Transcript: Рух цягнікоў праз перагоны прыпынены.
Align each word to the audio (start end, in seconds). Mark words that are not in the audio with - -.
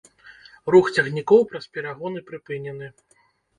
Рух 0.75 0.89
цягнікоў 0.95 1.45
праз 1.53 1.69
перагоны 1.77 2.19
прыпынены. 2.33 2.93